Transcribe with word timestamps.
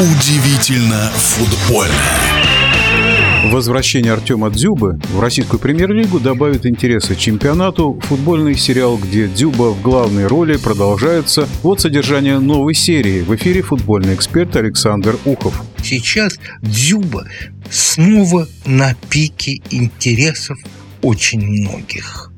Удивительно 0.00 1.10
футбольно. 1.10 1.92
Возвращение 3.46 4.12
Артема 4.12 4.48
Дзюбы 4.48 5.00
в 5.12 5.18
российскую 5.18 5.58
премьер-лигу 5.58 6.20
добавит 6.20 6.66
интереса 6.66 7.16
чемпионату. 7.16 7.98
Футбольный 8.04 8.54
сериал, 8.54 8.96
где 8.96 9.26
Дзюба 9.26 9.72
в 9.72 9.82
главной 9.82 10.28
роли, 10.28 10.56
продолжается. 10.56 11.48
Вот 11.64 11.80
содержание 11.80 12.38
новой 12.38 12.74
серии. 12.74 13.22
В 13.22 13.34
эфире 13.34 13.62
футбольный 13.62 14.14
эксперт 14.14 14.54
Александр 14.54 15.18
Ухов. 15.24 15.60
Сейчас 15.82 16.38
Дзюба 16.62 17.26
снова 17.68 18.46
на 18.66 18.94
пике 19.10 19.60
интересов 19.72 20.58
очень 21.02 21.44
многих. 21.44 22.30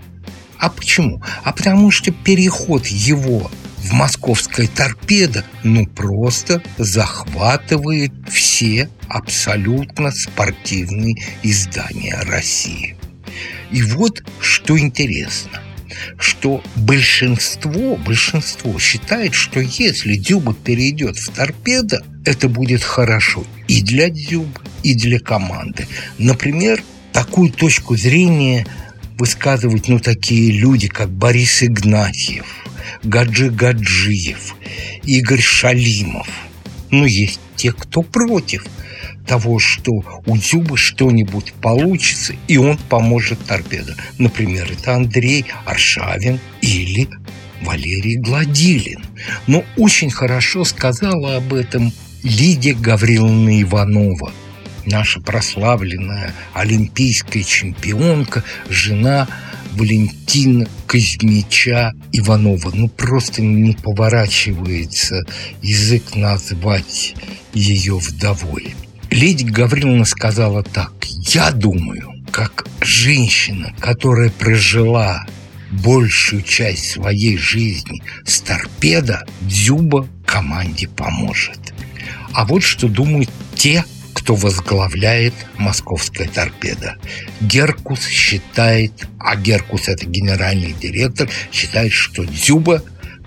А 0.59 0.71
почему? 0.71 1.23
А 1.45 1.53
потому 1.53 1.91
что 1.91 2.11
переход 2.11 2.87
его 2.87 3.51
в 3.83 3.93
московская 3.93 4.69
торпеда 4.69 5.45
ну 5.65 5.87
просто 5.87 6.63
захватывает 6.79 8.13
все 8.29 8.89
абсолютно 9.09 10.11
спортивные 10.13 11.17
издания 11.43 12.19
России. 12.27 12.97
И 13.71 13.83
вот 13.83 14.23
что 14.41 14.79
интересно, 14.79 15.61
что 16.19 16.63
большинство, 16.77 17.97
большинство 17.97 18.79
считает, 18.79 19.35
что 19.35 19.61
если 19.61 20.17
Дзюба 20.17 20.55
перейдет 20.55 21.17
в 21.17 21.31
торпедо, 21.31 22.05
это 22.25 22.49
будет 22.49 22.83
хорошо 22.83 23.45
и 23.67 23.83
для 23.83 24.11
Дзюбы, 24.11 24.61
и 24.83 24.95
для 24.95 25.19
команды. 25.19 25.87
Например, 26.19 26.83
такую 27.13 27.51
точку 27.51 27.97
зрения 27.97 28.67
высказывают 29.19 29.89
ну, 29.89 29.99
такие 29.99 30.53
люди, 30.53 30.89
как 30.89 31.11
Борис 31.11 31.63
Игнатьев– 31.63 32.47
Гаджи 33.03 33.51
Гаджиев, 33.51 34.55
Игорь 35.05 35.41
Шалимов. 35.41 36.29
Но 36.91 37.07
есть 37.07 37.41
те, 37.57 37.73
кто 37.73 38.03
против 38.03 38.65
того, 39.27 39.59
что 39.59 39.93
у 40.27 40.37
Дзюбы 40.37 40.77
что-нибудь 40.77 41.53
получится, 41.55 42.35
и 42.49 42.57
он 42.57 42.77
поможет 42.77 43.39
торпедо. 43.47 43.95
Например, 44.19 44.69
это 44.71 44.97
Андрей 44.97 45.45
Аршавин 45.67 46.41
или 46.63 47.09
Валерий 47.63 48.17
Гладилин. 48.17 49.05
Но 49.47 49.65
очень 49.77 50.11
хорошо 50.11 50.65
сказала 50.65 51.37
об 51.37 51.55
этом 51.55 51.93
Лидия 52.23 52.75
Гавриловна 52.75 53.63
Иванова, 53.63 54.33
наша 54.85 55.21
прославленная 55.21 56.35
олимпийская 56.53 57.43
чемпионка, 57.43 58.43
жена 58.69 59.29
Валентина 59.73 60.67
Казмича 60.87 61.93
Иванова. 62.13 62.71
Ну, 62.75 62.89
просто 62.89 63.43
не 63.43 63.75
поворачивается 63.75 65.23
язык 65.63 66.15
назвать 66.15 67.15
ее 67.53 67.99
вдовой. 67.99 68.75
Леди 69.11 69.45
Гавриловна 69.45 70.05
сказала 70.05 70.63
так. 70.63 70.93
«Я 71.33 71.51
думаю, 71.51 72.13
как 72.31 72.67
женщина, 72.81 73.75
которая 73.81 74.31
прожила 74.31 75.27
большую 75.71 76.43
часть 76.43 76.91
своей 76.91 77.37
жизни 77.37 78.03
с 78.25 78.41
торпедо, 78.41 79.27
Дзюба 79.43 80.09
команде 80.27 80.89
поможет. 80.89 81.59
А 82.33 82.45
вот 82.45 82.63
что 82.63 82.89
думают 82.89 83.31
те, 83.55 83.85
кто 84.31 84.37
возглавляет 84.37 85.35
московская 85.57 86.29
торпеда. 86.29 86.99
Геркус 87.41 88.07
считает, 88.07 88.93
а 89.19 89.35
Геркус 89.35 89.89
это 89.89 90.07
генеральный 90.07 90.73
директор, 90.73 91.29
считает, 91.51 91.91
что 91.91 92.25
Дзюба 92.25 92.85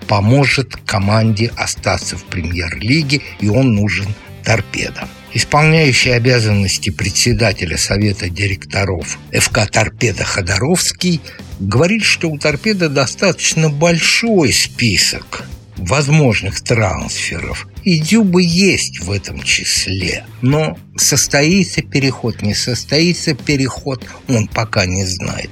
поможет 0.08 0.76
команде 0.86 1.52
остаться 1.56 2.16
в 2.16 2.24
премьер-лиге, 2.24 3.20
и 3.38 3.48
он 3.50 3.74
нужен 3.74 4.06
торпедам. 4.44 5.06
Исполняющий 5.34 6.08
обязанности 6.08 6.88
председателя 6.88 7.76
Совета 7.76 8.30
директоров 8.30 9.18
ФК 9.30 9.70
«Торпеда» 9.70 10.24
Ходоровский 10.24 11.20
говорит, 11.60 12.02
что 12.02 12.30
у 12.30 12.38
«Торпеда» 12.38 12.88
достаточно 12.88 13.68
большой 13.68 14.54
список 14.54 15.44
возможных 15.76 16.62
трансферов. 16.62 17.68
И 17.84 17.98
Дюба 17.98 18.40
есть 18.40 19.00
в 19.00 19.10
этом 19.10 19.42
числе. 19.42 20.24
Но 20.40 20.78
состоится 20.96 21.82
переход, 21.82 22.40
не 22.40 22.54
состоится 22.54 23.34
переход, 23.34 24.04
он 24.26 24.48
пока 24.48 24.86
не 24.86 25.04
знает. 25.04 25.50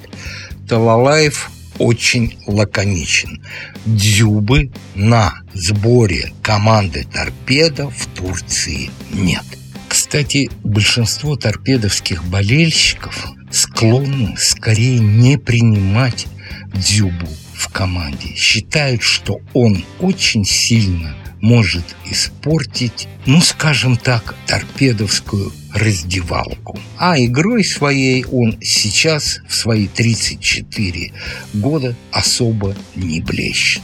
Талалаев 0.67 1.51
очень 1.79 2.39
лаконичен. 2.47 3.43
Дзюбы 3.85 4.71
на 4.95 5.35
сборе 5.53 6.33
команды 6.43 7.07
торпеда 7.13 7.91
в 7.91 8.07
Турции 8.15 8.91
нет. 9.13 9.45
Кстати, 9.89 10.51
большинство 10.65 11.37
торпедовских 11.37 12.25
болельщиков 12.25 13.27
склонны 13.51 14.37
скорее 14.39 15.01
не 15.01 15.37
принимать 15.37 16.27
Дзюбу 16.73 17.29
в 17.55 17.69
команде 17.69 18.35
считают, 18.35 19.03
что 19.03 19.41
он 19.53 19.85
очень 20.01 20.47
сильно 20.47 21.15
может 21.43 21.85
испортить, 22.07 23.09
ну, 23.27 23.43
скажем 23.43 23.97
так, 23.99 24.35
торпедовскую 24.47 25.53
раздевалку. 25.75 26.79
А 26.97 27.19
игрой 27.19 27.65
своей 27.65 28.25
он 28.25 28.57
сейчас 28.63 29.41
в 29.49 29.55
свои 29.55 29.89
34 29.89 31.13
года 31.53 31.95
особо 32.13 32.75
не 32.95 33.21
блещет. 33.21 33.83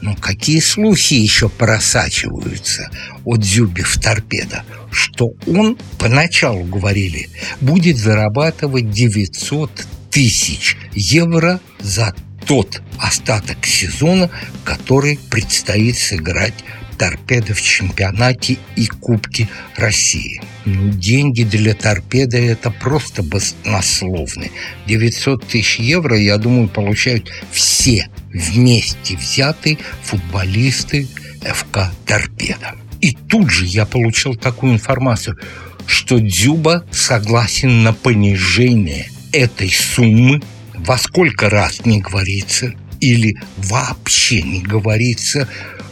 Но 0.00 0.14
какие 0.14 0.60
слухи 0.60 1.14
еще 1.14 1.48
просачиваются 1.48 2.88
от 3.24 3.40
Дзюби 3.40 3.82
в 3.82 3.98
торпедо, 3.98 4.62
что 4.92 5.30
он, 5.46 5.76
поначалу 5.98 6.62
говорили, 6.64 7.30
будет 7.60 7.96
зарабатывать 7.96 8.90
900 8.90 9.86
тысяч 10.10 10.76
евро 10.92 11.58
за 11.80 12.14
тот 12.46 12.80
остаток 12.98 13.66
сезона, 13.66 14.30
который 14.64 15.18
предстоит 15.30 15.96
сыграть 15.96 16.54
торпеда 16.98 17.54
в 17.54 17.62
чемпионате 17.62 18.58
и 18.76 18.86
Кубке 18.86 19.48
России. 19.76 20.42
Ну, 20.64 20.90
деньги 20.90 21.44
для 21.44 21.74
торпеда 21.74 22.36
это 22.36 22.70
просто 22.70 23.22
баснословные. 23.22 24.50
900 24.86 25.46
тысяч 25.46 25.78
евро, 25.78 26.18
я 26.18 26.36
думаю, 26.36 26.68
получают 26.68 27.30
все 27.50 28.08
вместе 28.32 29.16
взятые 29.16 29.78
футболисты 30.02 31.08
ФК 31.40 31.90
«Торпеда». 32.04 32.74
И 33.00 33.12
тут 33.12 33.50
же 33.50 33.64
я 33.64 33.86
получил 33.86 34.34
такую 34.34 34.74
информацию, 34.74 35.38
что 35.86 36.18
Дзюба 36.18 36.84
согласен 36.90 37.82
на 37.82 37.92
понижение 37.92 39.08
этой 39.32 39.70
суммы 39.70 40.42
во 40.74 40.98
сколько 40.98 41.48
раз 41.48 41.86
не 41.86 42.00
говорится 42.00 42.74
или 43.00 43.36
вообще 43.56 44.42
не 44.42 44.60
говорится 44.60 45.48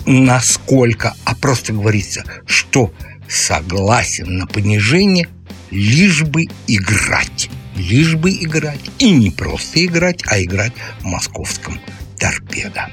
насколько, 0.07 1.15
а 1.25 1.35
просто 1.35 1.73
говорится, 1.73 2.25
что 2.47 2.93
согласен 3.29 4.39
на 4.39 4.47
понижение, 4.47 5.29
лишь 5.71 6.23
бы 6.23 6.45
играть. 6.67 7.51
Лишь 7.77 8.15
бы 8.15 8.31
играть. 8.31 8.81
И 8.99 9.11
не 9.11 9.31
просто 9.31 9.85
играть, 9.85 10.23
а 10.27 10.41
играть 10.41 10.73
в 11.01 11.05
московском 11.05 11.81
торпедо. 12.19 12.89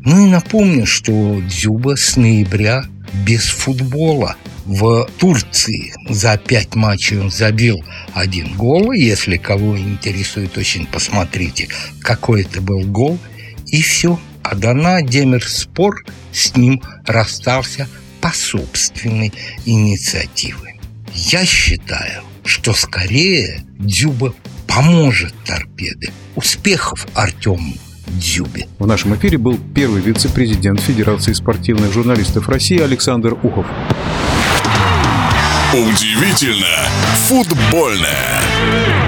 Ну 0.00 0.26
и 0.26 0.30
напомню, 0.30 0.86
что 0.86 1.40
Дзюба 1.42 1.96
с 1.96 2.16
ноября 2.16 2.84
без 3.26 3.44
футбола– 3.44 4.36
в 4.64 5.08
Турции 5.18 5.92
за 6.08 6.38
пять 6.38 6.74
матчей 6.74 7.18
он 7.18 7.30
забил 7.30 7.84
один 8.14 8.56
гол. 8.56 8.92
Если 8.92 9.36
кого 9.36 9.78
интересует, 9.78 10.56
очень 10.56 10.86
посмотрите, 10.86 11.68
какой 12.00 12.42
это 12.42 12.60
был 12.60 12.80
гол. 12.80 13.18
И 13.66 13.82
все. 13.82 14.18
А 14.44 14.54
Дана 14.54 15.00
Демерспор 15.00 16.04
с 16.30 16.54
ним 16.54 16.82
расстался 17.06 17.88
по 18.20 18.30
собственной 18.30 19.32
инициативе. 19.64 20.78
Я 21.14 21.46
считаю, 21.46 22.22
что 22.44 22.74
скорее 22.74 23.64
Дзюба 23.78 24.34
поможет 24.66 25.34
торпеды. 25.46 26.12
Успехов 26.34 27.06
Артему 27.14 27.74
Дзюбе. 28.06 28.68
В 28.78 28.86
нашем 28.86 29.14
эфире 29.16 29.38
был 29.38 29.58
первый 29.74 30.02
вице-президент 30.02 30.80
Федерации 30.80 31.32
спортивных 31.32 31.92
журналистов 31.92 32.48
России 32.48 32.78
Александр 32.78 33.32
Ухов. 33.42 33.66
Удивительно 35.72 36.86
футбольное. 37.28 39.03